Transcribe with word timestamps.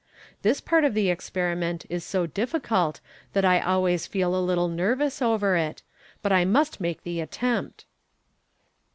This 0.41 0.61
part 0.61 0.83
of 0.83 0.95
the 0.95 1.09
experi 1.09 1.55
ment 1.55 1.85
is 1.87 2.03
so 2.03 2.25
difficult, 2.25 3.01
that 3.33 3.45
I 3.45 3.59
always 3.59 4.07
feel 4.07 4.35
a 4.35 4.41
little 4.41 4.67
nervous 4.67 5.21
over 5.21 5.55
it, 5.55 5.83
but 6.23 6.31
I 6.31 6.43
must 6.43 6.81
make 6.81 7.03
the 7.03 7.19
attempt." 7.21 7.85